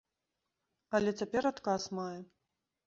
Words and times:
Але 1.01 1.15
цяпер 1.21 1.43
адказ 1.53 1.81
мае. 2.01 2.21